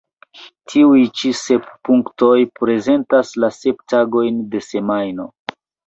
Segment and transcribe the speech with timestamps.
[0.71, 5.33] Tiuj ĉi sep punktoj prezentas la sep tagojn de semajno.